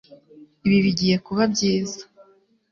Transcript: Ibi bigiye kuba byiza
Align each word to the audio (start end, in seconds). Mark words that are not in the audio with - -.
Ibi 0.65 0.79
bigiye 0.85 1.15
kuba 1.25 1.43
byiza 1.53 2.01